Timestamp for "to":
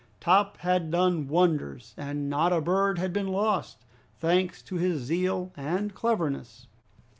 4.63-4.77